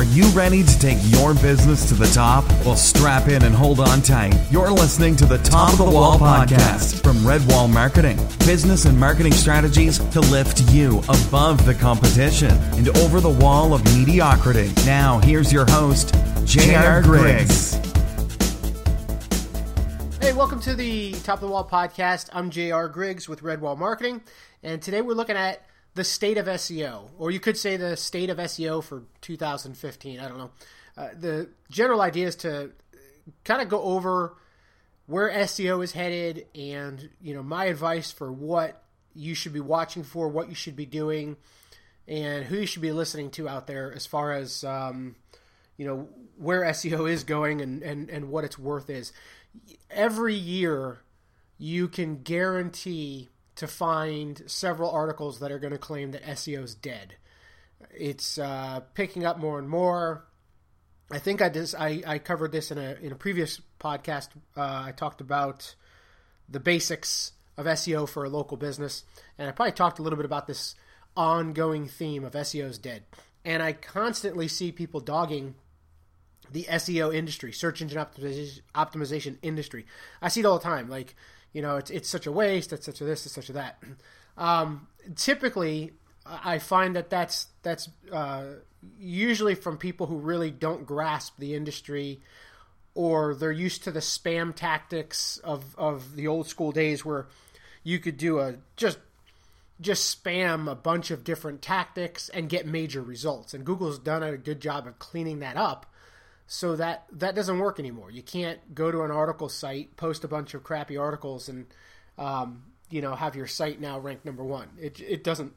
[0.00, 2.48] Are you ready to take your business to the top?
[2.64, 4.34] Well, strap in and hold on tight.
[4.50, 8.16] You're listening to the Top of the Wall podcast from Redwall Marketing.
[8.46, 13.84] Business and marketing strategies to lift you above the competition and over the wall of
[13.94, 14.72] mediocrity.
[14.86, 16.14] Now, here's your host,
[16.46, 17.02] J.R.
[17.02, 17.74] Griggs.
[20.22, 22.30] Hey, welcome to the Top of the Wall podcast.
[22.32, 22.88] I'm J.R.
[22.88, 24.22] Griggs with Redwall Marketing,
[24.62, 25.62] and today we're looking at
[25.94, 30.20] the state of SEO, or you could say the state of SEO for 2015.
[30.20, 30.50] I don't know.
[30.96, 32.72] Uh, the general idea is to
[33.44, 34.36] kind of go over
[35.06, 38.82] where SEO is headed, and you know my advice for what
[39.14, 41.36] you should be watching for, what you should be doing,
[42.06, 45.16] and who you should be listening to out there as far as um,
[45.76, 49.12] you know where SEO is going and, and, and what its worth is.
[49.90, 51.00] Every year,
[51.58, 56.74] you can guarantee to find several articles that are going to claim that SEO is
[56.74, 57.16] dead.
[57.90, 60.26] It's uh, picking up more and more.
[61.10, 64.28] I think I just I, I covered this in a in a previous podcast.
[64.56, 65.74] Uh, I talked about
[66.48, 69.04] the basics of SEO for a local business,
[69.36, 70.76] and I probably talked a little bit about this
[71.16, 73.02] ongoing theme of SEO is dead.
[73.44, 75.54] And I constantly see people dogging
[76.52, 79.86] the SEO industry, search engine optimization, optimization industry.
[80.20, 80.88] I see it all the time.
[80.88, 81.14] Like
[81.52, 83.82] you know, it's, it's such a waste, it's such a this, it's such a that.
[84.38, 85.92] Um, typically,
[86.24, 88.44] I find that that's that's uh,
[88.98, 92.20] usually from people who really don't grasp the industry,
[92.94, 97.26] or they're used to the spam tactics of of the old school days where
[97.82, 98.98] you could do a just
[99.80, 103.52] just spam a bunch of different tactics and get major results.
[103.52, 105.86] And Google's done a good job of cleaning that up
[106.52, 108.10] so that that doesn't work anymore.
[108.10, 111.66] You can't go to an article site, post a bunch of crappy articles, and
[112.18, 114.66] um, you know have your site now ranked number one.
[114.76, 115.52] It it doesn't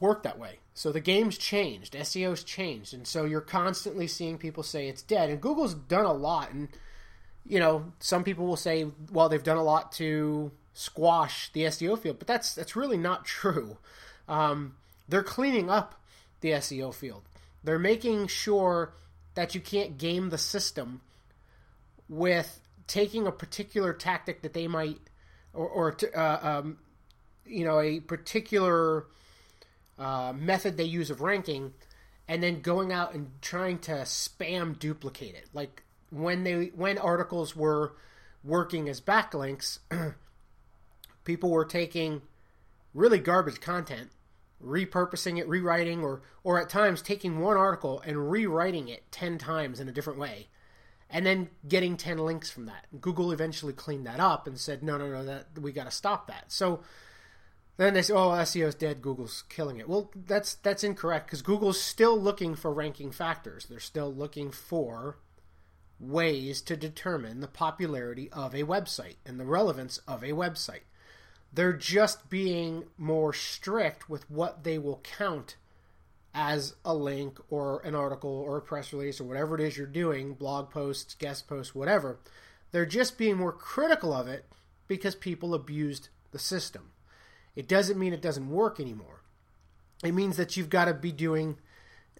[0.00, 0.60] work that way.
[0.72, 5.28] So the game's changed, SEO's changed, and so you're constantly seeing people say it's dead.
[5.28, 6.68] And Google's done a lot, and
[7.46, 11.98] you know some people will say, well, they've done a lot to squash the SEO
[11.98, 13.76] field, but that's that's really not true.
[14.26, 16.00] Um, they're cleaning up
[16.40, 17.24] the SEO field.
[17.62, 18.94] They're making sure
[19.34, 21.00] that you can't game the system
[22.08, 25.00] with taking a particular tactic that they might
[25.52, 26.78] or, or uh, um,
[27.46, 29.06] you know a particular
[29.98, 31.72] uh, method they use of ranking
[32.28, 35.46] and then going out and trying to spam duplicate it.
[35.52, 37.92] Like when they when articles were
[38.42, 39.78] working as backlinks
[41.24, 42.22] people were taking
[42.92, 44.10] really garbage content
[44.62, 49.80] repurposing it, rewriting, or or at times taking one article and rewriting it ten times
[49.80, 50.48] in a different way,
[51.08, 52.86] and then getting ten links from that.
[53.00, 56.26] Google eventually cleaned that up and said, no, no, no, that we got to stop
[56.28, 56.52] that.
[56.52, 56.82] So
[57.76, 59.02] then they say, oh, SEO's dead.
[59.02, 59.88] Google's killing it.
[59.88, 63.66] Well, that's that's incorrect because Google's still looking for ranking factors.
[63.66, 65.18] They're still looking for
[65.98, 70.82] ways to determine the popularity of a website and the relevance of a website.
[71.54, 75.56] They're just being more strict with what they will count
[76.34, 79.86] as a link or an article or a press release or whatever it is you're
[79.86, 82.18] doing, blog posts, guest posts, whatever.
[82.72, 84.46] They're just being more critical of it
[84.88, 86.90] because people abused the system.
[87.54, 89.22] It doesn't mean it doesn't work anymore.
[90.02, 91.58] It means that you've got to be doing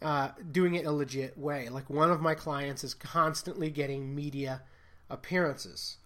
[0.00, 1.68] uh, doing it a legit way.
[1.68, 4.62] Like one of my clients is constantly getting media
[5.10, 5.96] appearances.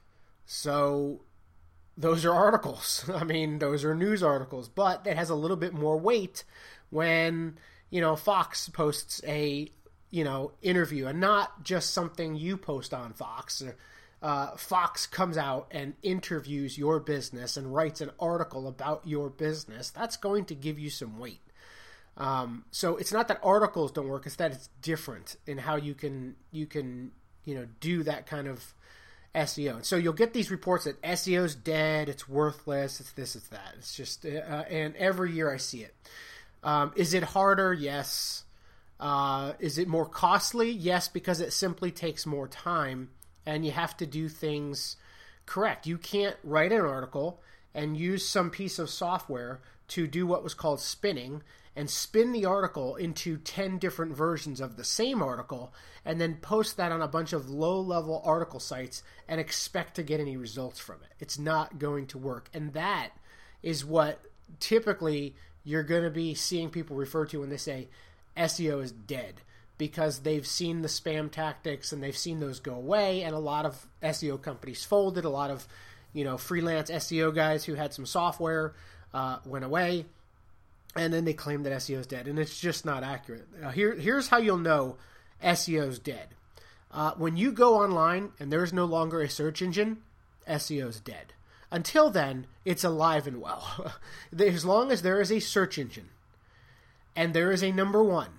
[0.47, 1.21] So
[1.98, 3.04] those are articles.
[3.14, 6.44] I mean, those are news articles, but it has a little bit more weight
[6.91, 7.59] when,
[7.91, 9.70] you know, Fox posts a,
[10.10, 13.62] you know, interview and not just something you post on Fox.
[14.22, 19.91] Uh, Fox comes out and interviews your business and writes an article about your business.
[19.91, 21.41] That's going to give you some weight.
[22.16, 25.94] Um, so it's not that articles don't work; it's that it's different in how you
[25.94, 27.12] can you can
[27.44, 28.75] you know do that kind of
[29.38, 29.76] SEO.
[29.76, 33.75] And so you'll get these reports that SEO's dead, it's worthless, it's this, it's that.
[33.78, 35.94] It's just, uh, and every year I see it.
[36.62, 37.72] Um, is it harder?
[37.72, 38.44] Yes.
[38.98, 40.71] Uh, is it more costly?
[40.71, 43.10] Yes, because it simply takes more time
[43.47, 44.97] and you have to do things
[45.47, 45.86] correct.
[45.86, 47.41] You can't write an article
[47.74, 51.42] and use some piece of software to do what was called spinning
[51.78, 55.72] and spin the article into 10 different versions of the same article
[56.04, 60.03] and then post that on a bunch of low level article sites and expect to
[60.03, 61.13] get any results from it.
[61.21, 62.51] It's not going to work.
[62.53, 63.10] And that
[63.63, 64.21] is what
[64.59, 67.86] typically you're going to be seeing people refer to when they say
[68.36, 69.42] SEO is dead
[69.78, 73.65] because they've seen the spam tactics and they've seen those go away and a lot
[73.65, 75.69] of SEO companies folded, a lot of
[76.13, 78.74] you know freelance SEO guys who had some software
[79.15, 80.07] uh, went away
[80.96, 83.46] and then they claim that SEO is dead, and it's just not accurate.
[83.62, 84.96] Uh, here, here's how you'll know
[85.42, 86.28] SEO is dead.
[86.90, 89.98] Uh, when you go online and there's no longer a search engine,
[90.48, 91.34] SEO is dead.
[91.70, 93.92] Until then, it's alive and well.
[94.38, 96.08] as long as there is a search engine
[97.18, 98.30] and there is a number one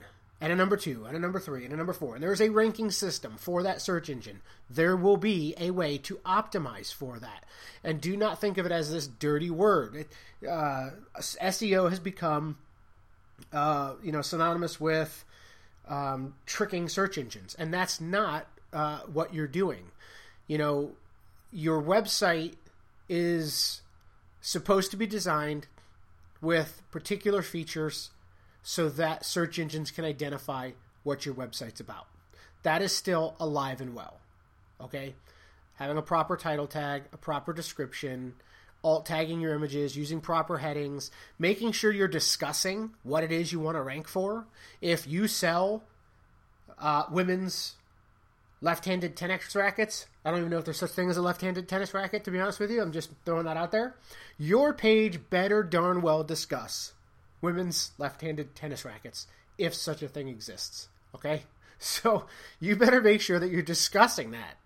[0.41, 2.41] and a number two and a number three and a number four, and there is
[2.41, 7.19] a ranking system for that search engine, there will be a way to optimize for
[7.19, 7.45] that.
[7.83, 9.95] And do not think of it as this dirty word.
[9.95, 12.57] It, uh, SEO has become,
[13.51, 15.25] uh, you know, synonymous with
[15.87, 19.91] um, tricking search engines, and that's not uh, what you're doing.
[20.47, 20.91] You know,
[21.51, 22.55] your website
[23.09, 23.81] is
[24.41, 25.67] supposed to be designed
[26.41, 28.11] with particular features
[28.69, 30.69] so that search engines can identify
[31.01, 32.05] what your website's about.
[32.61, 34.19] That is still alive and well.
[34.79, 35.15] Okay?
[35.77, 38.35] Having a proper title tag, a proper description,
[38.83, 43.59] alt tagging your images, using proper headings, making sure you're discussing what it is you
[43.59, 44.45] want to rank for.
[44.81, 45.81] If you sell
[46.77, 47.73] uh, women's
[48.61, 50.05] left-handed tennis rackets.
[50.23, 52.23] I don't even know if there's such thing as a left-handed tennis racket.
[52.25, 53.95] To be honest with you, I'm just throwing that out there.
[54.37, 56.93] Your page better darn well discuss
[57.41, 59.27] women's left-handed tennis rackets
[59.57, 60.89] if such a thing exists.
[61.15, 61.43] Okay,
[61.79, 62.25] so
[62.59, 64.57] you better make sure that you're discussing that.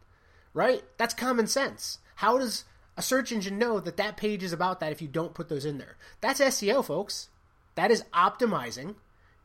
[0.53, 0.83] Right?
[0.97, 1.99] That's common sense.
[2.15, 2.65] How does
[2.95, 5.65] a search engine know that that page is about that if you don't put those
[5.65, 5.97] in there?
[6.21, 7.29] That's SEO, folks.
[7.73, 8.95] That is optimizing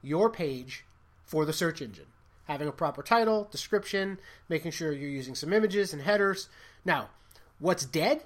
[0.02, 0.84] your page
[1.24, 2.08] for the search engine
[2.48, 6.48] having a proper title, description, making sure you're using some images and headers.
[6.84, 7.10] Now,
[7.58, 8.24] what's dead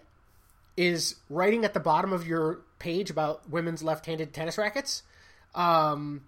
[0.76, 5.02] is writing at the bottom of your page about women's left-handed tennis rackets.
[5.54, 6.22] Um,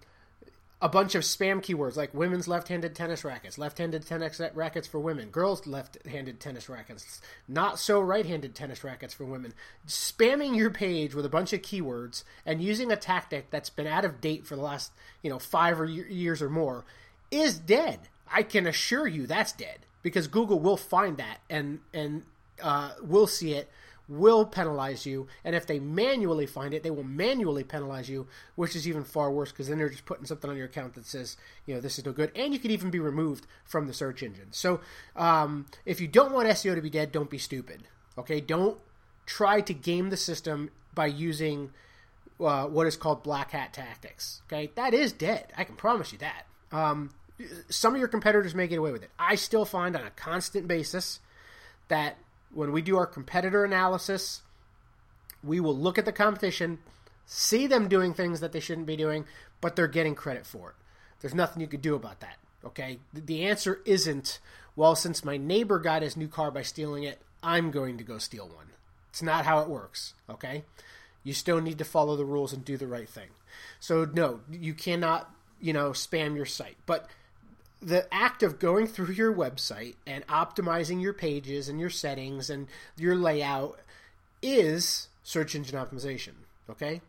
[0.81, 5.29] a bunch of spam keywords like women's left-handed tennis rackets, left-handed tennis rackets for women,
[5.29, 9.53] girls left-handed tennis rackets, not so right-handed tennis rackets for women.
[9.87, 14.05] Spamming your page with a bunch of keywords and using a tactic that's been out
[14.05, 14.91] of date for the last,
[15.23, 16.85] you know, 5 or years or more
[17.31, 18.01] is dead.
[18.31, 22.23] I can assure you that's dead because Google will find that and and
[22.61, 23.69] uh, will see it,
[24.07, 28.75] will penalize you, and if they manually find it, they will manually penalize you, which
[28.75, 31.37] is even far worse because then they're just putting something on your account that says
[31.65, 34.23] you know this is no good, and you could even be removed from the search
[34.23, 34.47] engine.
[34.51, 34.79] So
[35.15, 37.83] um, if you don't want SEO to be dead, don't be stupid.
[38.17, 38.77] Okay, don't
[39.25, 41.71] try to game the system by using
[42.39, 44.41] uh, what is called black hat tactics.
[44.47, 45.51] Okay, that is dead.
[45.57, 46.45] I can promise you that.
[46.71, 47.11] Um,
[47.69, 49.09] some of your competitors may get away with it.
[49.19, 51.19] I still find on a constant basis
[51.87, 52.17] that
[52.55, 54.41] when we do our competitor analysis,
[55.43, 56.79] we will look at the competition,
[57.25, 59.25] see them doing things that they shouldn't be doing,
[59.61, 60.75] but they're getting credit for it.
[61.21, 62.37] There's nothing you could do about that.
[62.65, 62.99] Okay?
[63.13, 64.39] The answer isn't,
[64.75, 68.17] well, since my neighbor got his new car by stealing it, I'm going to go
[68.17, 68.67] steal one.
[69.09, 70.13] It's not how it works.
[70.29, 70.63] Okay?
[71.23, 73.29] You still need to follow the rules and do the right thing.
[73.79, 75.29] So, no, you cannot,
[75.59, 76.77] you know, spam your site.
[76.85, 77.09] But
[77.81, 82.67] the act of going through your website and optimizing your pages and your settings and
[82.97, 83.79] your layout
[84.41, 86.33] is search engine optimization.
[86.69, 87.01] Okay?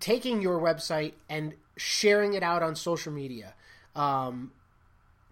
[0.00, 3.54] Taking your website and sharing it out on social media,
[3.94, 4.52] um,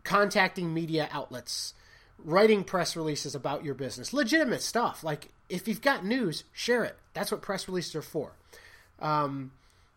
[0.05, 1.75] contacting media outlets,
[2.19, 5.03] writing press releases about your business, legitimate stuff.
[5.03, 6.97] Like if you've got news, share it.
[7.13, 8.33] That's what press releases are for.
[9.01, 9.53] Um,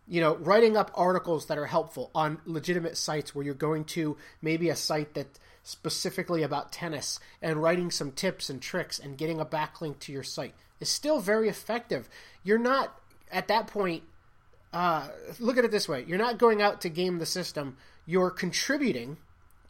[0.07, 4.17] you know, writing up articles that are helpful on legitimate sites where you're going to
[4.41, 9.39] maybe a site that specifically about tennis and writing some tips and tricks and getting
[9.39, 12.07] a backlink to your site is still very effective.
[12.43, 12.97] You're not
[13.31, 14.03] at that point.
[14.71, 15.09] Uh,
[15.39, 17.75] look at it this way: you're not going out to game the system.
[18.05, 19.17] You're contributing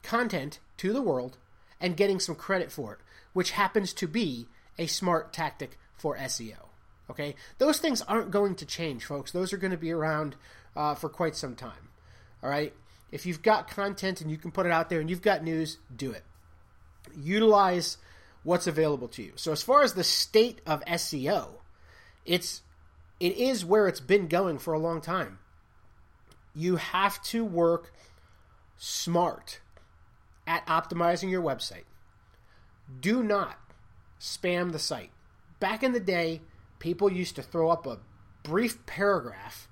[0.04, 1.38] content to the world
[1.82, 3.00] and getting some credit for it,
[3.34, 6.67] which happens to be a smart tactic for SEO.
[7.10, 9.32] Okay, those things aren't going to change, folks.
[9.32, 10.36] Those are going to be around
[10.76, 11.90] uh, for quite some time.
[12.44, 12.74] All right,
[13.12, 15.78] if you've got content and you can put it out there and you've got news,
[15.96, 16.24] do it.
[17.16, 17.98] Utilize
[18.44, 19.34] what's available to you.
[19.36, 21.50] So as far as the state of SEO,
[22.26, 22.62] it's
[23.20, 25.40] it is where it's been going for a long time.
[26.54, 27.94] You have to work
[28.78, 29.60] smart
[30.46, 31.86] at optimizing your website.
[33.00, 33.58] Do not
[34.20, 35.12] spam the site.
[35.60, 36.42] Back in the day,
[36.80, 38.00] people used to throw up a
[38.44, 39.68] brief paragraph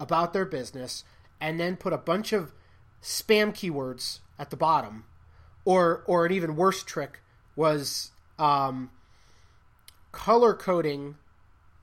[0.00, 1.04] about their business
[1.40, 2.52] and then put a bunch of
[3.02, 5.04] spam keywords at the bottom.
[5.64, 7.20] Or or an even worse trick
[7.54, 8.90] was um,
[10.12, 11.16] color coding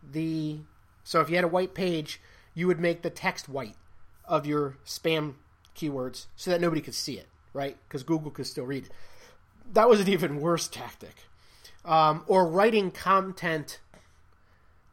[0.01, 0.59] the
[1.03, 2.21] so if you had a white page
[2.53, 3.75] you would make the text white
[4.24, 5.35] of your spam
[5.75, 7.77] keywords so that nobody could see it right?
[7.88, 8.85] Because google could still read.
[8.85, 8.91] It
[9.74, 11.15] that was an even worse tactic.
[11.83, 13.79] Um, or writing content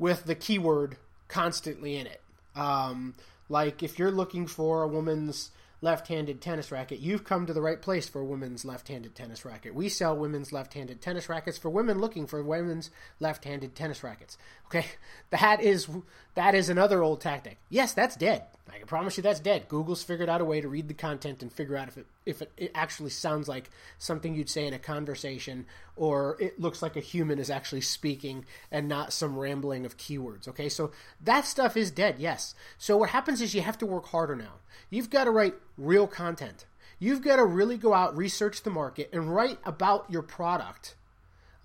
[0.02, 0.96] with the keyword
[1.28, 2.20] constantly in it.
[2.56, 3.14] Um,
[3.48, 7.80] like if you're looking for a woman's left-handed tennis racket, you've come to the right
[7.80, 9.76] place for a women's left-handed tennis racket.
[9.76, 12.90] We sell women's left-handed tennis rackets for women looking for women's
[13.20, 14.36] left-handed tennis rackets.
[14.66, 14.86] Okay,
[15.30, 15.88] that is
[16.34, 17.58] that is another old tactic.
[17.70, 18.42] Yes, that's dead.
[18.72, 19.68] I can promise you that's dead.
[19.68, 22.40] Google's figured out a way to read the content and figure out if it if
[22.40, 26.96] it, it actually sounds like something you'd say in a conversation or it looks like
[26.96, 30.48] a human is actually speaking and not some rambling of keywords.
[30.48, 32.16] Okay, so that stuff is dead.
[32.18, 32.54] Yes.
[32.78, 34.54] So what happens is you have to work harder now.
[34.88, 36.64] You've got to write real content.
[36.98, 40.94] You've got to really go out, research the market, and write about your product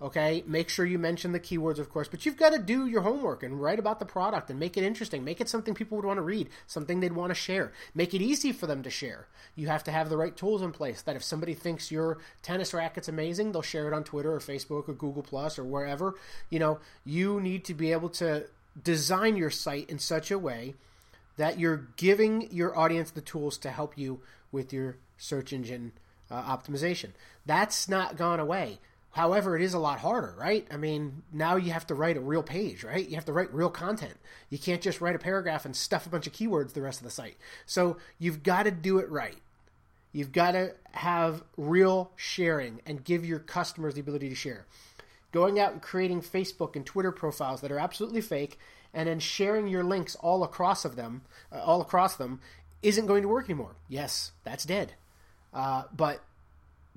[0.00, 3.00] Okay, make sure you mention the keywords, of course, but you've got to do your
[3.00, 5.24] homework and write about the product and make it interesting.
[5.24, 7.72] Make it something people would want to read, something they'd want to share.
[7.96, 9.26] Make it easy for them to share.
[9.56, 12.72] You have to have the right tools in place that if somebody thinks your tennis
[12.72, 16.14] racket's amazing, they'll share it on Twitter or Facebook or Google Plus or wherever.
[16.48, 18.46] You know, you need to be able to
[18.80, 20.74] design your site in such a way
[21.38, 24.20] that you're giving your audience the tools to help you
[24.52, 25.90] with your search engine
[26.30, 27.10] uh, optimization.
[27.46, 28.78] That's not gone away.
[29.10, 30.66] However, it is a lot harder, right?
[30.70, 33.08] I mean, now you have to write a real page, right?
[33.08, 34.14] You have to write real content.
[34.50, 37.04] You can't just write a paragraph and stuff a bunch of keywords the rest of
[37.04, 37.36] the site.
[37.66, 39.38] So you've got to do it right.
[40.12, 44.66] You've got to have real sharing and give your customers the ability to share.
[45.32, 48.58] Going out and creating Facebook and Twitter profiles that are absolutely fake
[48.94, 51.22] and then sharing your links all across of them,
[51.52, 52.40] uh, all across them,
[52.82, 53.76] isn't going to work anymore.
[53.88, 54.94] Yes, that's dead.
[55.52, 56.22] Uh, but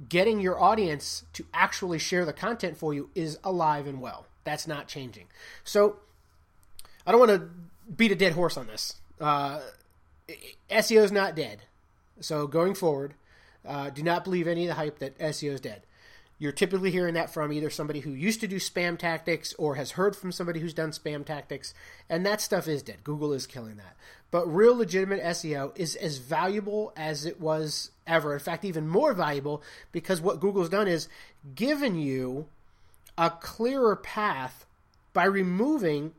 [0.09, 4.25] getting your audience to actually share the content for you is alive and well.
[4.43, 5.25] That's not changing.
[5.63, 5.97] So
[7.05, 7.49] I don't want to
[7.95, 8.95] beat a dead horse on this.
[9.19, 9.59] Uh,
[10.69, 11.63] SEO is not dead.
[12.19, 13.13] So going forward,
[13.65, 15.83] uh, do not believe any of the hype that SEO is dead.
[16.41, 19.91] You're typically hearing that from either somebody who used to do spam tactics or has
[19.91, 21.75] heard from somebody who's done spam tactics,
[22.09, 23.03] and that stuff is dead.
[23.03, 23.95] Google is killing that.
[24.31, 28.33] But real legitimate SEO is as valuable as it was ever.
[28.33, 31.07] In fact, even more valuable because what Google's done is
[31.53, 32.47] given you
[33.19, 34.65] a clearer path
[35.13, 36.11] by removing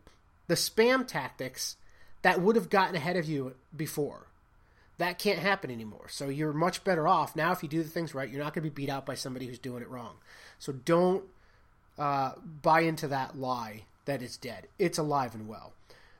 [0.46, 1.76] the spam tactics
[2.22, 4.28] that would have gotten ahead of you before
[4.98, 6.06] that can't happen anymore.
[6.08, 8.28] So you're much better off now if you do the things right.
[8.28, 10.16] You're not going to be beat out by somebody who's doing it wrong.
[10.58, 11.24] So don't
[11.98, 12.32] uh,
[12.62, 14.68] buy into that lie that it's dead.
[14.78, 15.72] It's alive and well.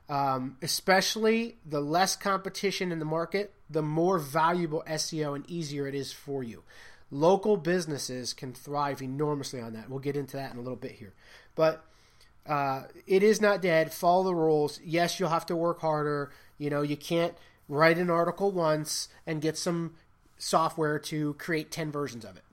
[0.09, 5.95] Um, especially the less competition in the market, the more valuable SEO and easier it
[5.95, 6.63] is for you.
[7.09, 9.89] Local businesses can thrive enormously on that.
[9.89, 11.13] We'll get into that in a little bit here.
[11.55, 11.85] But
[12.45, 13.93] uh, it is not dead.
[13.93, 14.79] Follow the rules.
[14.83, 16.31] Yes, you'll have to work harder.
[16.57, 17.33] You know, you can't
[17.67, 19.93] write an article once and get some
[20.37, 22.43] software to create 10 versions of it.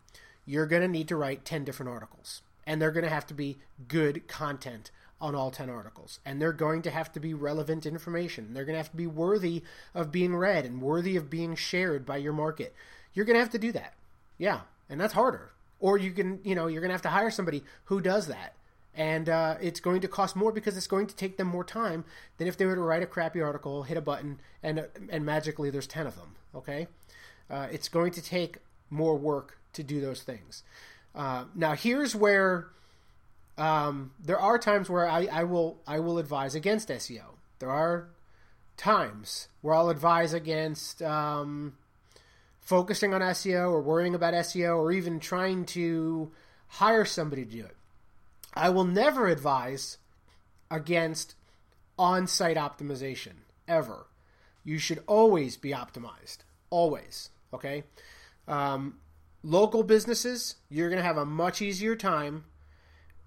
[0.46, 2.42] You're going to need to write 10 different articles.
[2.66, 4.90] And they're going to have to be good content
[5.20, 6.20] on all 10 articles.
[6.24, 8.54] And they're going to have to be relevant information.
[8.54, 9.62] They're going to have to be worthy
[9.94, 12.74] of being read and worthy of being shared by your market.
[13.12, 13.94] You're going to have to do that.
[14.38, 14.60] Yeah.
[14.88, 15.50] And that's harder.
[15.80, 18.54] Or you can, you know, you're going to have to hire somebody who does that
[18.94, 22.04] and uh, it's going to cost more because it's going to take them more time
[22.38, 25.70] than if they were to write a crappy article, hit a button, and and magically
[25.70, 26.34] there's ten of them.
[26.54, 26.88] Okay,
[27.48, 28.58] uh, it's going to take
[28.90, 30.62] more work to do those things.
[31.14, 32.68] Uh, now here's where
[33.58, 37.36] um, there are times where I, I will I will advise against SEO.
[37.58, 38.08] There are
[38.76, 41.74] times where I'll advise against um,
[42.60, 46.32] focusing on SEO or worrying about SEO or even trying to
[46.68, 47.76] hire somebody to do it.
[48.54, 49.98] I will never advise
[50.70, 51.34] against
[51.98, 53.34] on site optimization,
[53.68, 54.06] ever.
[54.64, 56.38] You should always be optimized.
[56.70, 57.30] Always.
[57.52, 57.84] Okay?
[58.48, 58.96] Um,
[59.42, 62.44] local businesses, you're going to have a much easier time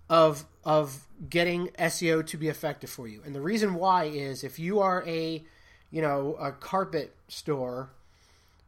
[0.10, 3.22] of of getting SEO to be effective for you.
[3.25, 5.44] And the reason why is if you are a,
[5.92, 7.89] you know, a carpet store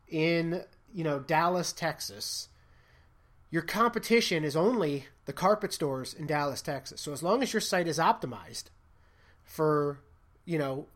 [0.10, 2.50] in, you know, Dallas, Texas,
[3.50, 7.02] your competition is only the carpet stores in Dallas, Texas.
[7.02, 8.66] So as long as your site is optimized
[9.44, 10.00] for,
[10.46, 10.88] you know,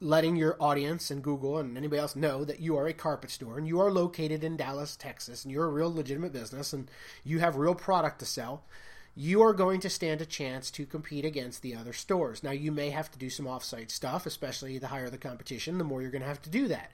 [0.00, 3.56] letting your audience and Google and anybody else know that you are a carpet store
[3.56, 6.90] and you are located in Dallas, Texas, and you're a real legitimate business and
[7.24, 8.64] you have real product to sell,
[9.14, 12.42] you are going to stand a chance to compete against the other stores.
[12.42, 15.84] Now, you may have to do some offsite stuff, especially the higher the competition, the
[15.84, 16.90] more you're going to have to do that.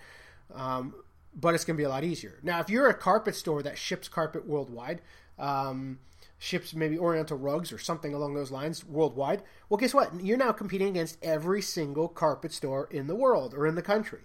[0.55, 0.95] Um,
[1.35, 2.39] but it's going to be a lot easier.
[2.43, 5.01] Now, if you're a carpet store that ships carpet worldwide,
[5.39, 5.99] um,
[6.39, 10.25] ships maybe Oriental rugs or something along those lines worldwide, well, guess what?
[10.25, 14.21] You're now competing against every single carpet store in the world or in the country.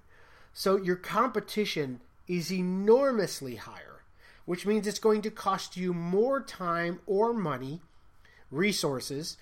[0.54, 4.04] So your competition is enormously higher,
[4.46, 7.82] which means it's going to cost you more time or money,
[8.52, 9.38] resources,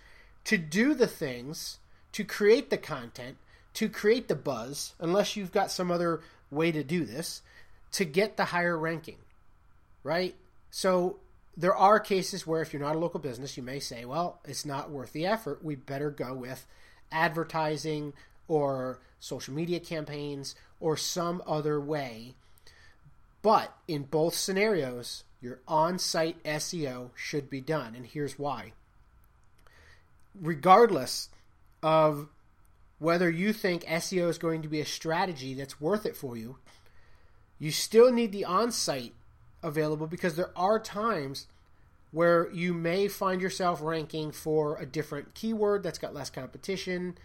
[0.46, 1.80] to do the things,
[2.14, 3.38] to create the content,
[3.74, 7.42] to create the buzz, unless you've got some other way to do this
[7.92, 9.18] to get the higher ranking,
[10.04, 10.36] right?
[10.70, 11.18] So
[11.56, 14.66] there are cases where if you're not a local business, you may say, well, it's
[14.66, 15.64] not worth the effort.
[15.64, 16.66] We better go with
[17.12, 18.14] advertising
[18.48, 22.36] or social media campaigns or some other way.
[23.42, 27.96] But in both scenarios, your on site SEO should be done.
[27.96, 28.74] And here's why.
[30.40, 31.30] Regardless
[31.84, 32.30] of
[33.00, 36.58] whether you think SEO is going to be a strategy that's worth it for you,
[37.60, 39.14] you still need the on site
[39.64, 41.48] available because there are times
[42.12, 47.18] where you may find yourself ranking for a different keyword that's got less competition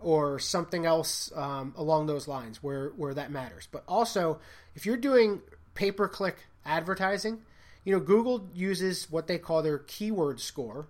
[0.00, 3.68] or something else um, along those lines where, where that matters.
[3.70, 4.40] But also,
[4.74, 5.40] if you're doing
[5.74, 7.42] pay per click advertising,
[7.84, 10.88] you know, Google uses what they call their keyword score,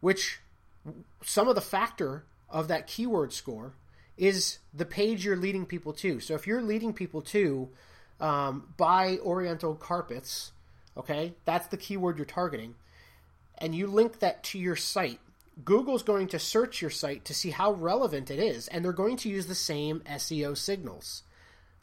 [0.00, 0.40] which
[1.22, 3.74] some of the factor of that keyword score
[4.16, 6.20] is the page you're leading people to.
[6.20, 7.68] So if you're leading people to
[8.20, 10.52] um, buy Oriental carpets,
[10.96, 12.74] okay, that's the keyword you're targeting,
[13.58, 15.20] and you link that to your site,
[15.64, 19.16] Google's going to search your site to see how relevant it is, and they're going
[19.18, 21.22] to use the same SEO signals.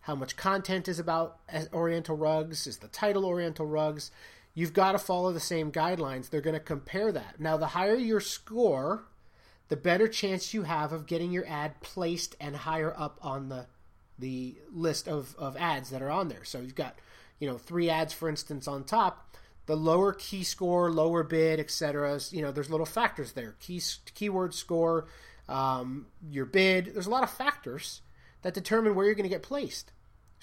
[0.02, 1.38] How much content is about
[1.74, 2.68] Oriental rugs?
[2.68, 4.12] Is the title Oriental rugs?
[4.54, 6.30] You've got to follow the same guidelines.
[6.30, 7.40] They're going to compare that.
[7.40, 9.06] Now, the higher your score,
[9.70, 13.68] the better chance you have of getting your ad placed and higher up on the
[14.20, 16.44] the list of, of ads that are on there.
[16.44, 16.96] So you've got,
[17.40, 19.36] you know, three ads, for instance, on top.
[19.68, 22.20] The lower key score, lower bid, etc.
[22.32, 23.56] You know, there's little factors there.
[23.60, 23.82] Key
[24.16, 25.06] keyword score,
[25.48, 26.94] um, your bid.
[26.94, 28.02] There's a lot of factors
[28.42, 29.92] that determine where you're going to get placed.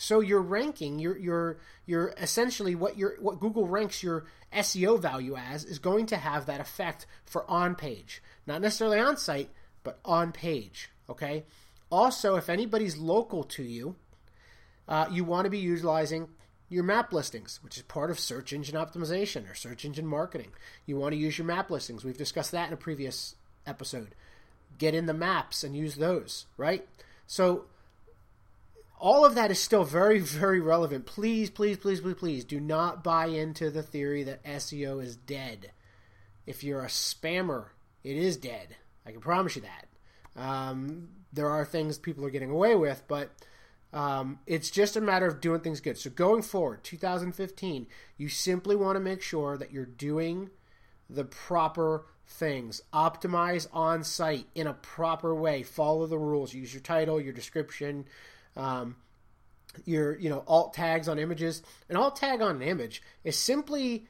[0.00, 5.36] So your ranking, your your your essentially what your what Google ranks your SEO value
[5.36, 9.50] as is going to have that effect for on page, not necessarily on site,
[9.82, 10.90] but on page.
[11.10, 11.44] Okay.
[11.90, 13.96] Also, if anybody's local to you,
[14.86, 16.28] uh, you want to be utilizing
[16.68, 20.52] your map listings, which is part of search engine optimization or search engine marketing.
[20.86, 22.04] You want to use your map listings.
[22.04, 23.36] We've discussed that in a previous
[23.66, 24.14] episode.
[24.76, 26.86] Get in the maps and use those, right?
[27.26, 27.64] So
[28.98, 31.06] all of that is still very, very relevant.
[31.06, 35.72] Please, please, please, please, please do not buy into the theory that SEO is dead.
[36.46, 37.66] If you're a spammer,
[38.04, 38.76] it is dead.
[39.06, 39.87] I can promise you that.
[40.38, 43.30] Um, there are things people are getting away with, but
[43.92, 45.98] um, it's just a matter of doing things good.
[45.98, 50.50] So going forward, 2015, you simply want to make sure that you're doing
[51.10, 52.82] the proper things.
[52.92, 55.62] Optimize on site in a proper way.
[55.62, 56.52] Follow the rules.
[56.54, 58.04] Use your title, your description,
[58.56, 58.96] um,
[59.84, 61.62] your you know alt tags on images.
[61.88, 64.06] An alt tag on an image is simply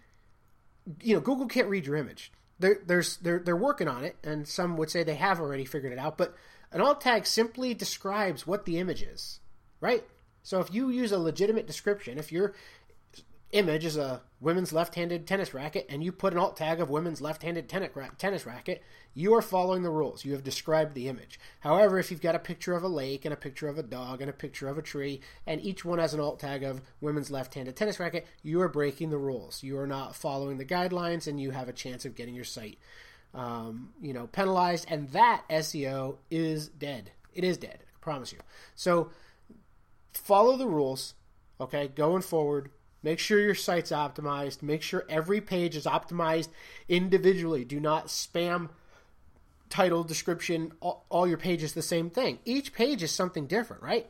[1.03, 2.33] you know Google can't read your image.
[2.59, 5.93] They're, there's they're they're working on it, and some would say they have already figured
[5.93, 6.19] it out.
[6.19, 6.35] But
[6.73, 9.41] an alt tag simply describes what the image is,
[9.81, 10.05] right?
[10.43, 12.55] So if you use a legitimate description, if your
[13.53, 17.21] image is a women's left-handed tennis racket and you put an alt tag of women's
[17.21, 18.83] left-handed tennis racket,
[19.15, 20.25] you are following the rules.
[20.25, 21.41] You have described the image.
[21.61, 24.21] However, if you've got a picture of a lake and a picture of a dog
[24.21, 27.31] and a picture of a tree and each one has an alt tag of women's
[27.31, 29.63] left-handed tennis racket, you are breaking the rules.
[29.63, 32.79] You are not following the guidelines and you have a chance of getting your site
[33.35, 37.13] um, you know, penalized, and that SEO is dead.
[37.35, 37.79] It is dead.
[37.81, 38.39] I promise you.
[38.75, 39.11] So
[40.13, 41.15] follow the rules.
[41.61, 42.71] Okay, going forward,
[43.03, 44.63] make sure your site's optimized.
[44.63, 46.49] Make sure every page is optimized
[46.89, 47.65] individually.
[47.65, 48.71] Do not spam
[49.69, 52.39] title, description, all, all your pages the same thing.
[52.45, 54.07] Each page is something different, right?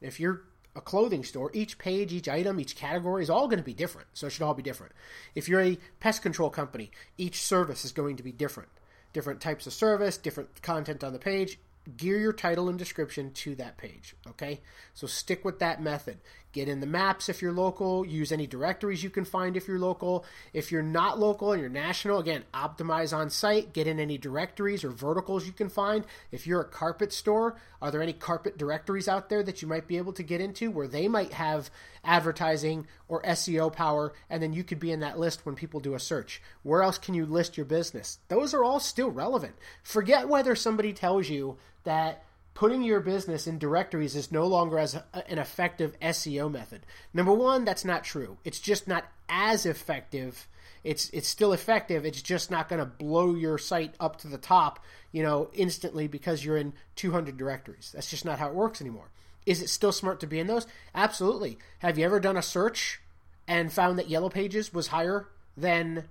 [0.00, 0.44] If you're
[0.76, 4.08] a clothing store, each page, each item, each category is all going to be different.
[4.14, 4.92] So it should all be different.
[5.34, 8.70] If you're a pest control company, each service is going to be different.
[9.12, 11.58] Different types of service, different content on the page.
[11.96, 14.14] Gear your title and description to that page.
[14.26, 14.60] Okay?
[14.94, 16.18] So stick with that method.
[16.52, 18.06] Get in the maps if you're local.
[18.06, 20.24] Use any directories you can find if you're local.
[20.52, 23.72] If you're not local and you're national, again, optimize on site.
[23.72, 26.04] Get in any directories or verticals you can find.
[26.30, 29.88] If you're a carpet store, are there any carpet directories out there that you might
[29.88, 31.70] be able to get into where they might have
[32.04, 35.94] advertising or SEO power and then you could be in that list when people do
[35.94, 36.42] a search?
[36.62, 38.18] Where else can you list your business?
[38.28, 39.54] Those are all still relevant.
[39.82, 44.94] Forget whether somebody tells you that putting your business in directories is no longer as
[44.94, 46.86] a, an effective SEO method.
[47.12, 48.38] Number one, that's not true.
[48.44, 50.48] It's just not as effective.
[50.84, 52.04] It's it's still effective.
[52.04, 56.06] It's just not going to blow your site up to the top, you know, instantly
[56.06, 57.90] because you're in 200 directories.
[57.94, 59.10] That's just not how it works anymore.
[59.46, 60.66] Is it still smart to be in those?
[60.94, 61.58] Absolutely.
[61.80, 63.00] Have you ever done a search
[63.46, 66.08] and found that Yellow Pages was higher than,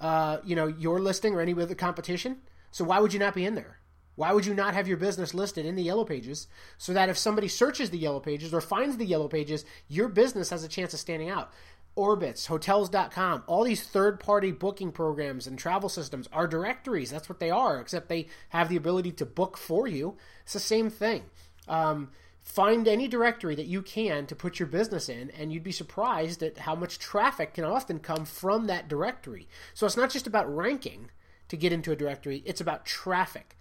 [0.00, 2.38] uh, you know, your listing or any other competition?
[2.70, 3.78] So why would you not be in there?
[4.16, 6.46] Why would you not have your business listed in the yellow pages
[6.78, 10.50] so that if somebody searches the yellow pages or finds the yellow pages, your business
[10.50, 11.50] has a chance of standing out?
[11.96, 17.10] Orbitz, hotels.com, all these third party booking programs and travel systems are directories.
[17.10, 20.16] That's what they are, except they have the ability to book for you.
[20.44, 21.24] It's the same thing.
[21.66, 22.10] Um,
[22.42, 26.42] find any directory that you can to put your business in, and you'd be surprised
[26.42, 29.48] at how much traffic can often come from that directory.
[29.74, 31.10] So it's not just about ranking
[31.48, 33.56] to get into a directory, it's about traffic.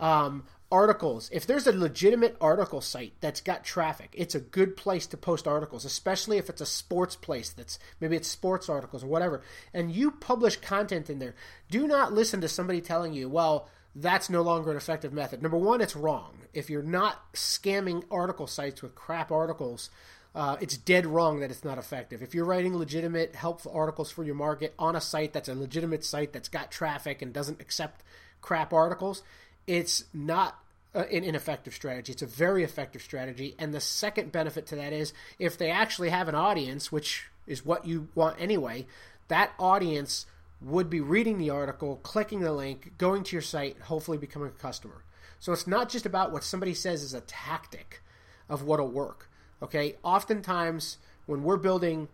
[0.00, 1.28] Um, articles.
[1.30, 5.46] If there's a legitimate article site that's got traffic, it's a good place to post
[5.46, 9.42] articles, especially if it's a sports place that's maybe it's sports articles or whatever.
[9.74, 11.34] And you publish content in there.
[11.70, 15.42] Do not listen to somebody telling you, well, that's no longer an effective method.
[15.42, 16.38] Number one, it's wrong.
[16.54, 19.90] If you're not scamming article sites with crap articles,
[20.34, 22.22] uh, it's dead wrong that it's not effective.
[22.22, 26.04] If you're writing legitimate, helpful articles for your market on a site that's a legitimate
[26.04, 28.02] site that's got traffic and doesn't accept
[28.40, 29.22] crap articles,
[29.66, 30.58] it's not
[30.94, 32.12] an ineffective strategy.
[32.12, 33.54] It's a very effective strategy.
[33.58, 37.64] And the second benefit to that is if they actually have an audience, which is
[37.64, 38.86] what you want anyway,
[39.28, 40.26] that audience
[40.64, 44.52] would be reading the article, clicking the link, going to your site, hopefully becoming a
[44.52, 45.04] customer.
[45.38, 48.02] So it's not just about what somebody says is a tactic
[48.48, 49.28] of what'll work.
[49.62, 52.08] Okay, oftentimes when we're building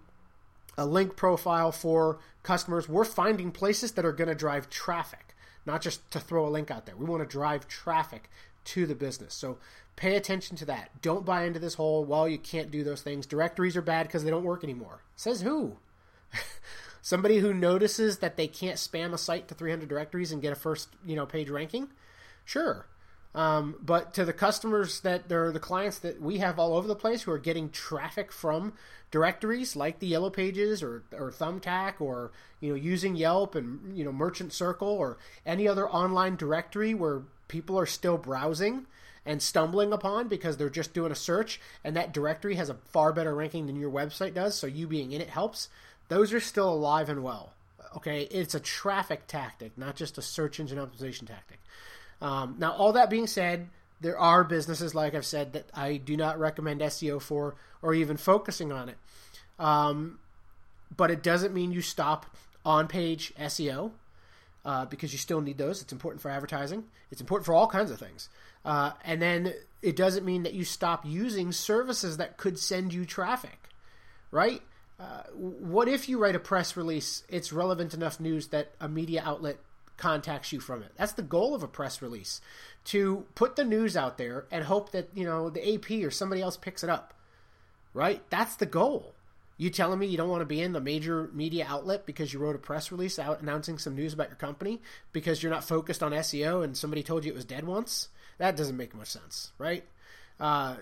[0.76, 5.28] a link profile for customers, we're finding places that are going to drive traffic
[5.68, 6.96] not just to throw a link out there.
[6.96, 8.30] We want to drive traffic
[8.64, 9.34] to the business.
[9.34, 9.58] So
[9.96, 11.02] pay attention to that.
[11.02, 13.26] Don't buy into this whole, well, you can't do those things.
[13.26, 15.02] Directories are bad because they don't work anymore.
[15.14, 15.76] Says who?
[17.02, 20.56] Somebody who notices that they can't spam a site to 300 directories and get a
[20.56, 21.88] first, you know, page ranking?
[22.44, 22.86] Sure.
[23.34, 26.96] Um, but to the customers that they're the clients that we have all over the
[26.96, 28.72] place who are getting traffic from
[29.10, 34.04] directories like the Yellow Pages or, or Thumbtack or you know using Yelp and you
[34.04, 38.86] know Merchant Circle or any other online directory where people are still browsing
[39.26, 43.12] and stumbling upon because they're just doing a search and that directory has a far
[43.12, 45.68] better ranking than your website does so you being in it helps
[46.08, 47.52] those are still alive and well
[47.96, 51.58] okay it's a traffic tactic not just a search engine optimization tactic
[52.20, 53.68] um, now, all that being said,
[54.00, 58.16] there are businesses, like I've said, that I do not recommend SEO for or even
[58.16, 58.96] focusing on it.
[59.58, 60.18] Um,
[60.96, 62.26] but it doesn't mean you stop
[62.64, 63.92] on page SEO
[64.64, 65.82] uh, because you still need those.
[65.82, 68.28] It's important for advertising, it's important for all kinds of things.
[68.64, 73.04] Uh, and then it doesn't mean that you stop using services that could send you
[73.04, 73.68] traffic,
[74.30, 74.60] right?
[74.98, 77.22] Uh, what if you write a press release?
[77.28, 79.58] It's relevant enough news that a media outlet
[79.96, 80.92] contacts you from it.
[80.96, 82.40] That's the goal of a press release
[82.86, 86.40] to put the news out there and hope that, you know, the AP or somebody
[86.40, 87.14] else picks it up.
[87.94, 88.22] Right?
[88.30, 89.14] That's the goal.
[89.56, 92.38] You telling me you don't want to be in the major media outlet because you
[92.38, 94.80] wrote a press release out announcing some news about your company
[95.12, 98.08] because you're not focused on SEO and somebody told you it was dead once?
[98.38, 99.84] That doesn't make much sense, right?
[100.38, 100.76] Uh,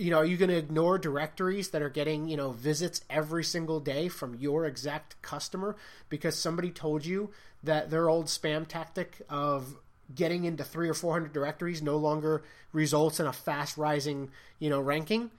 [0.00, 3.44] you know, are you going to ignore directories that are getting, you know, visits every
[3.44, 5.76] single day from your exact customer
[6.08, 7.28] because somebody told you
[7.62, 9.76] that their old spam tactic of
[10.14, 14.70] getting into three or four hundred directories no longer results in a fast rising, you
[14.70, 15.30] know, ranking?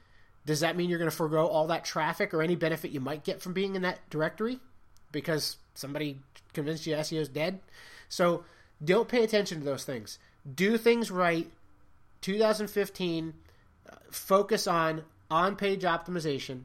[0.46, 3.24] Does that mean you're going to forego all that traffic or any benefit you might
[3.24, 4.60] get from being in that directory
[5.12, 6.20] because somebody
[6.54, 7.60] convinced you SEO is dead?
[8.10, 8.44] So
[8.84, 10.20] don't pay attention to those things.
[10.54, 11.50] Do things right.
[12.22, 13.32] 2015, uh,
[14.12, 16.64] focus on on page optimization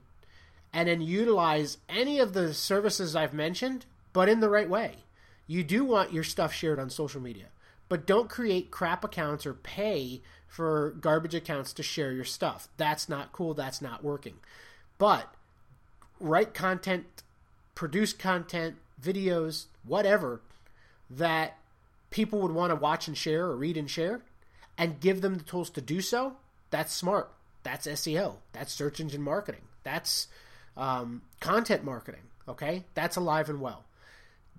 [0.73, 4.97] and then utilize any of the services I've mentioned, but in the right way.
[5.47, 7.47] You do want your stuff shared on social media,
[7.89, 12.69] but don't create crap accounts or pay for garbage accounts to share your stuff.
[12.77, 13.55] That's not cool.
[13.55, 14.35] That's not working.
[14.99, 15.33] But
[16.19, 17.23] write content,
[17.75, 20.41] produce content, videos, whatever
[21.09, 21.59] that
[22.11, 24.23] people would want to watch and share or read and share
[24.79, 26.37] and give them the tools to do so.
[26.77, 27.33] That's smart.
[27.63, 28.35] That's SEO.
[28.53, 29.63] That's search engine marketing.
[29.83, 30.29] That's
[30.77, 32.21] um, content marketing.
[32.47, 33.87] Okay, that's alive and well.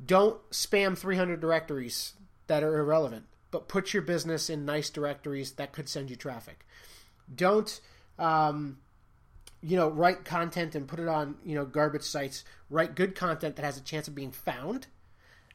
[0.03, 2.13] Don't spam 300 directories
[2.47, 6.65] that are irrelevant, but put your business in nice directories that could send you traffic.
[7.34, 7.80] Don't,
[8.17, 8.80] um,
[9.62, 12.43] you know, write content and put it on, you know, garbage sites.
[12.71, 14.88] Write good content that has a chance of being found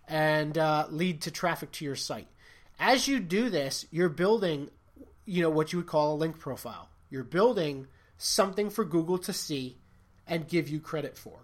[0.06, 2.28] and uh, lead to traffic to your site.
[2.78, 4.70] As you do this, you're building,
[5.24, 6.90] you know, what you would call a link profile.
[7.10, 9.78] You're building something for Google to see
[10.26, 11.40] and give you credit for.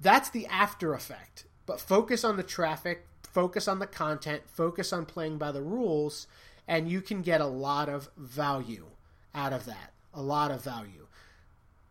[0.00, 1.46] That's the after effect.
[1.66, 6.26] But focus on the traffic, focus on the content, focus on playing by the rules,
[6.68, 8.86] and you can get a lot of value
[9.34, 9.92] out of that.
[10.12, 11.06] A lot of value.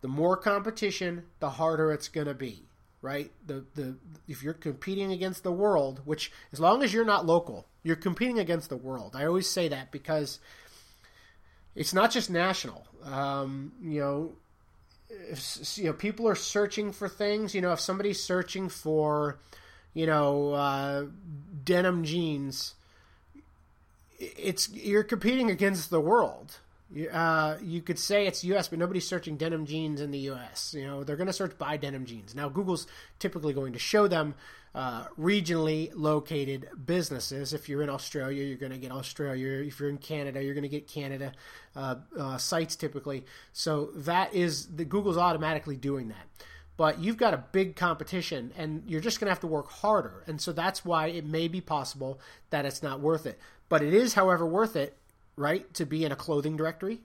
[0.00, 2.68] The more competition, the harder it's going to be,
[3.02, 3.32] right?
[3.46, 3.96] The the
[4.28, 8.38] if you're competing against the world, which as long as you're not local, you're competing
[8.38, 9.14] against the world.
[9.14, 10.40] I always say that because
[11.74, 12.86] it's not just national.
[13.04, 14.32] Um, you know,
[15.10, 17.54] if, you know people are searching for things.
[17.54, 19.38] You know, if somebody's searching for,
[19.92, 21.06] you know, uh,
[21.64, 22.74] denim jeans,
[24.18, 26.58] it's you're competing against the world.
[27.12, 30.74] Uh, you could say it's U.S., but nobody's searching denim jeans in the U.S.
[30.76, 32.34] You know, they're going to search by denim jeans.
[32.34, 32.86] Now, Google's
[33.18, 34.34] typically going to show them
[34.74, 37.52] uh, regionally located businesses.
[37.52, 39.64] If you're in Australia, you're going to get Australia.
[39.64, 41.32] If you're in Canada, you're going to get Canada
[41.74, 43.24] uh, uh, sites typically.
[43.52, 46.26] So that is the Google's automatically doing that.
[46.76, 50.24] But you've got a big competition, and you're just going to have to work harder.
[50.26, 52.20] And so that's why it may be possible
[52.50, 53.38] that it's not worth it.
[53.68, 54.98] But it is, however, worth it
[55.36, 57.00] right, to be in a clothing directory,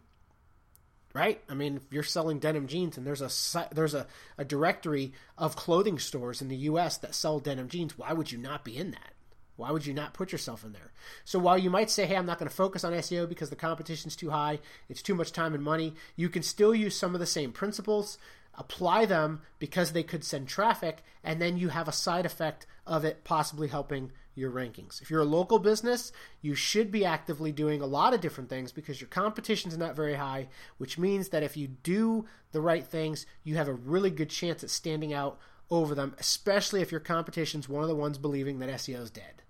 [1.13, 1.41] right?
[1.49, 5.55] I mean, if you're selling denim jeans and there's a there's a, a directory of
[5.55, 6.97] clothing stores in the U.S.
[6.97, 9.13] that sell denim jeans, why would you not be in that?
[9.55, 10.93] Why would you not put yourself in there?
[11.25, 13.57] So while you might say, "Hey, I'm not going to focus on SEO because the
[13.57, 17.19] competition's too high, it's too much time and money," you can still use some of
[17.19, 18.17] the same principles,
[18.59, 23.05] apply them because they could send traffic, and then you have a side effect of
[23.05, 25.01] it possibly helping your rankings.
[25.01, 28.71] If you're a local business, you should be actively doing a lot of different things
[28.71, 32.85] because your competition is not very high, which means that if you do the right
[32.85, 35.39] things, you have a really good chance at standing out
[35.71, 39.11] over them, especially if your competition is one of the ones believing that SEO is
[39.11, 39.43] dead.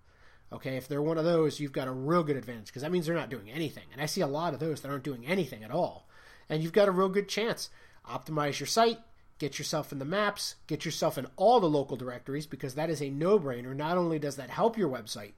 [0.52, 3.06] Okay, if they're one of those, you've got a real good advantage because that means
[3.06, 3.86] they're not doing anything.
[3.94, 6.08] And I see a lot of those that aren't doing anything at all.
[6.50, 7.70] And you've got a real good chance.
[8.08, 9.00] Optimize your site,
[9.40, 13.02] Get yourself in the maps, get yourself in all the local directories because that is
[13.02, 13.74] a no brainer.
[13.74, 15.32] Not only does that help your website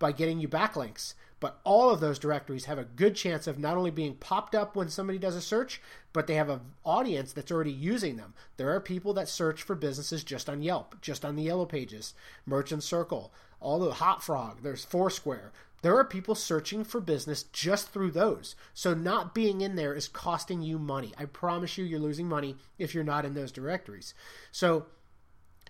[0.00, 3.76] by getting you backlinks, but all of those directories have a good chance of not
[3.76, 5.80] only being popped up when somebody does a search,
[6.12, 8.34] but they have an audience that's already using them.
[8.56, 12.14] There are people that search for businesses just on Yelp, just on the Yellow Pages,
[12.46, 15.52] Merchant Circle, all the Hotfrog, there's Foursquare.
[15.86, 18.56] There are people searching for business just through those.
[18.74, 21.14] So not being in there is costing you money.
[21.16, 24.12] I promise you, you're losing money if you're not in those directories.
[24.50, 24.86] So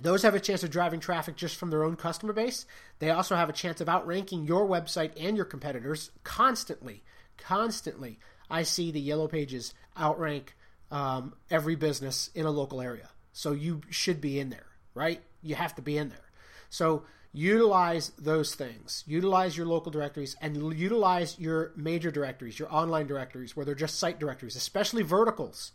[0.00, 2.64] those have a chance of driving traffic just from their own customer base.
[2.98, 7.02] They also have a chance of outranking your website and your competitors constantly.
[7.36, 10.56] Constantly, I see the yellow pages outrank
[10.90, 13.10] um, every business in a local area.
[13.34, 15.20] So you should be in there, right?
[15.42, 16.30] You have to be in there.
[16.70, 17.04] So
[17.36, 19.04] utilize those things.
[19.06, 23.98] Utilize your local directories and utilize your major directories, your online directories, where they're just
[23.98, 25.72] site directories, especially verticals.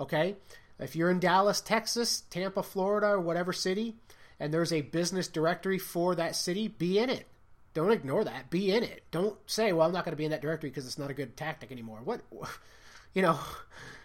[0.00, 0.36] Okay?
[0.78, 3.96] If you're in Dallas, Texas, Tampa, Florida, or whatever city,
[4.40, 7.26] and there's a business directory for that city, be in it.
[7.74, 8.48] Don't ignore that.
[8.48, 9.02] Be in it.
[9.10, 11.14] Don't say, "Well, I'm not going to be in that directory because it's not a
[11.14, 12.20] good tactic anymore." What,
[13.14, 13.38] you know,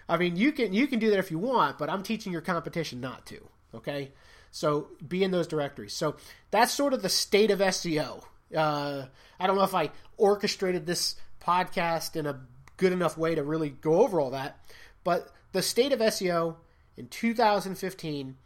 [0.07, 2.41] I mean, you can you can do that if you want, but I'm teaching your
[2.41, 3.39] competition not to.
[3.73, 4.11] Okay,
[4.51, 5.93] so be in those directories.
[5.93, 6.15] So
[6.51, 8.23] that's sort of the state of SEO.
[8.55, 9.05] Uh,
[9.39, 12.41] I don't know if I orchestrated this podcast in a
[12.77, 14.59] good enough way to really go over all that,
[15.03, 16.55] but the state of SEO
[16.95, 18.37] in 2015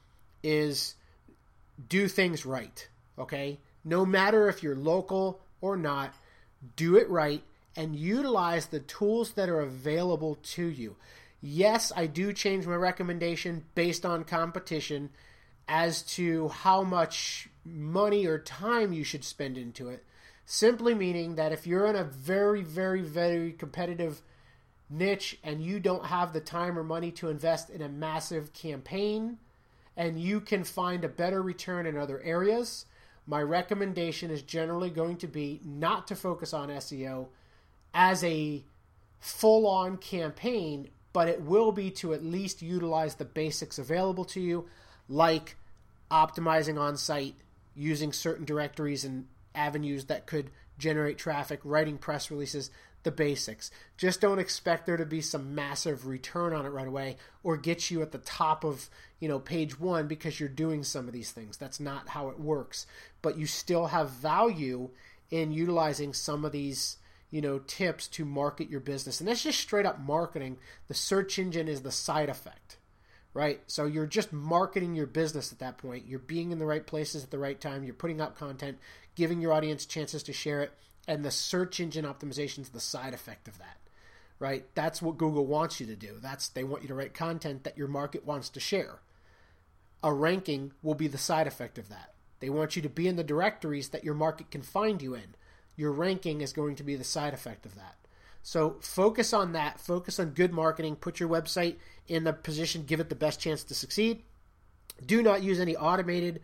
[0.43, 0.95] is
[1.87, 2.87] do things right.
[3.17, 3.59] Okay?
[3.83, 6.13] No matter if you're local or not,
[6.75, 7.43] do it right
[7.75, 10.95] and utilize the tools that are available to you.
[11.41, 15.09] Yes, I do change my recommendation based on competition
[15.67, 20.03] as to how much money or time you should spend into it.
[20.45, 24.21] Simply meaning that if you're in a very, very, very competitive
[24.89, 29.37] niche and you don't have the time or money to invest in a massive campaign
[29.95, 32.85] and you can find a better return in other areas,
[33.27, 37.27] my recommendation is generally going to be not to focus on SEO
[37.93, 38.63] as a
[39.19, 44.41] full on campaign, but it will be to at least utilize the basics available to
[44.41, 44.67] you,
[45.09, 45.55] like
[46.09, 47.35] optimizing on site,
[47.75, 52.71] using certain directories and avenues that could generate traffic, writing press releases,
[53.03, 53.71] the basics.
[53.97, 57.89] Just don't expect there to be some massive return on it right away or get
[57.89, 61.31] you at the top of, you know, page 1 because you're doing some of these
[61.31, 61.57] things.
[61.57, 62.85] That's not how it works.
[63.21, 64.89] But you still have value
[65.31, 66.97] in utilizing some of these,
[67.31, 69.19] you know, tips to market your business.
[69.19, 70.57] And that's just straight up marketing.
[70.87, 72.77] The search engine is the side effect
[73.33, 73.61] right?
[73.67, 76.07] So you're just marketing your business at that point.
[76.07, 77.83] You're being in the right places at the right time.
[77.83, 78.77] You're putting out content,
[79.15, 80.71] giving your audience chances to share it,
[81.07, 83.77] and the search engine optimization is the side effect of that.
[84.39, 84.65] Right?
[84.73, 86.17] That's what Google wants you to do.
[86.19, 88.99] That's they want you to write content that your market wants to share.
[90.03, 92.15] A ranking will be the side effect of that.
[92.39, 95.35] They want you to be in the directories that your market can find you in.
[95.75, 97.95] Your ranking is going to be the side effect of that.
[98.43, 99.79] So focus on that.
[99.79, 100.95] Focus on good marketing.
[100.95, 101.75] Put your website
[102.07, 104.23] in the position, give it the best chance to succeed.
[105.05, 106.41] Do not use any automated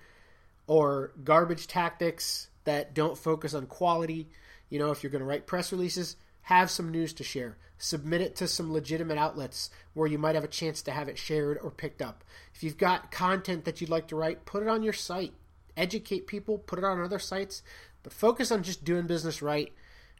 [0.66, 4.30] or garbage tactics that don't focus on quality.
[4.70, 7.58] You know, if you're going to write press releases, have some news to share.
[7.78, 11.18] Submit it to some legitimate outlets where you might have a chance to have it
[11.18, 12.24] shared or picked up.
[12.56, 15.34] If you've got content that you'd like to write, put it on your site.
[15.76, 17.62] Educate people, put it on other sites,
[18.02, 19.72] but focus on just doing business right,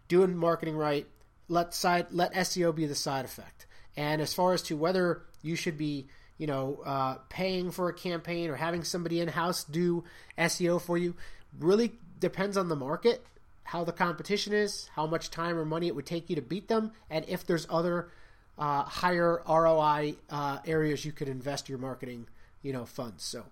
[0.08, 1.08] doing marketing right.
[1.50, 3.66] Let side let SEO be the side effect.
[3.96, 6.08] And as far as to whether you should be
[6.38, 10.04] you know, uh, paying for a campaign or having somebody in house do
[10.38, 11.16] SEO for you
[11.60, 13.26] really depends on the market,
[13.64, 16.68] how the competition is, how much time or money it would take you to beat
[16.68, 18.10] them, and if there's other
[18.58, 22.28] uh, higher ROI uh, areas you could invest your marketing,
[22.62, 23.24] you know, funds.
[23.24, 23.44] So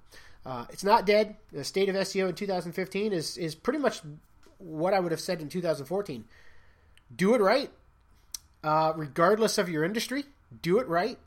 [0.46, 1.36] uh, it's not dead.
[1.52, 4.02] The state of SEO in 2015 is is pretty much
[4.58, 6.26] what I would have said in 2014.
[7.16, 7.70] Do it right,
[8.66, 10.26] uh, regardless of your industry.
[10.62, 11.18] Do it right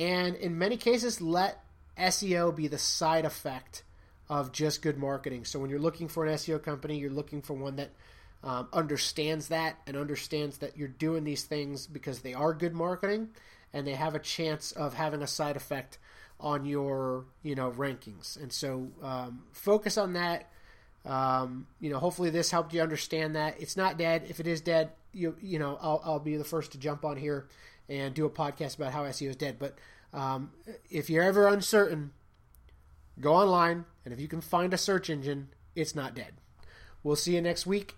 [0.00, 1.62] and in many cases, let
[1.98, 3.82] SEO be the side effect
[4.30, 5.44] of just good marketing.
[5.44, 7.90] So when you're looking for an SEO company, you're looking for one that
[8.42, 13.28] um, understands that and understands that you're doing these things because they are good marketing
[13.74, 15.98] and they have a chance of having a side effect
[16.40, 18.40] on your you know rankings.
[18.40, 20.50] And so um, focus on that.
[21.04, 24.24] Um, you know, hopefully this helped you understand that it's not dead.
[24.28, 27.16] If it is dead, you you know, I'll, I'll be the first to jump on
[27.16, 27.48] here
[27.88, 29.58] and do a podcast about how SEO is dead.
[29.58, 29.76] But
[30.12, 30.50] um,
[30.90, 32.12] if you're ever uncertain,
[33.20, 36.32] go online, and if you can find a search engine, it's not dead.
[37.02, 37.96] We'll see you next week.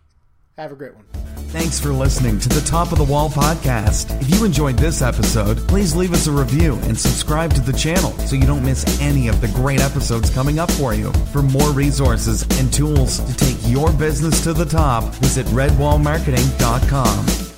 [0.56, 1.31] Have a great one.
[1.52, 4.18] Thanks for listening to the Top of the Wall podcast.
[4.22, 8.12] If you enjoyed this episode, please leave us a review and subscribe to the channel
[8.20, 11.12] so you don't miss any of the great episodes coming up for you.
[11.30, 17.51] For more resources and tools to take your business to the top, visit redwallmarketing.com.